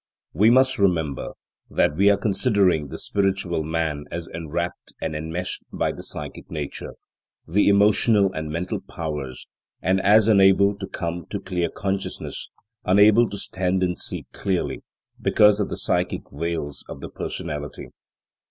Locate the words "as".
4.09-4.27, 10.01-10.27